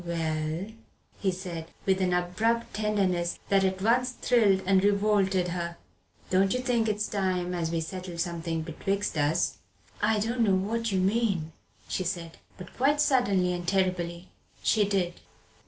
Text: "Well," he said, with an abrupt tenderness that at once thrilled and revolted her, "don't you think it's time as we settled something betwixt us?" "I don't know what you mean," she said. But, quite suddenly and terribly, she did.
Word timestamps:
"Well," 0.03 0.65
he 1.19 1.31
said, 1.31 1.67
with 1.85 2.01
an 2.01 2.11
abrupt 2.11 2.73
tenderness 2.73 3.37
that 3.49 3.63
at 3.63 3.83
once 3.83 4.09
thrilled 4.13 4.63
and 4.65 4.83
revolted 4.83 5.49
her, 5.49 5.77
"don't 6.31 6.55
you 6.55 6.59
think 6.59 6.89
it's 6.89 7.07
time 7.07 7.53
as 7.53 7.69
we 7.69 7.81
settled 7.81 8.19
something 8.19 8.63
betwixt 8.63 9.15
us?" 9.15 9.59
"I 10.01 10.17
don't 10.17 10.41
know 10.41 10.55
what 10.55 10.91
you 10.91 10.99
mean," 10.99 11.51
she 11.87 12.03
said. 12.03 12.39
But, 12.57 12.75
quite 12.75 12.99
suddenly 12.99 13.53
and 13.53 13.67
terribly, 13.67 14.29
she 14.63 14.85
did. 14.89 15.19